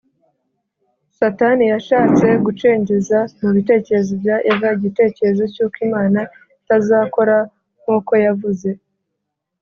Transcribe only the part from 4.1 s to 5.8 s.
bya Eva igitekerezo cy’uko